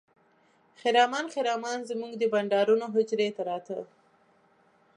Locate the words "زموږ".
1.89-2.11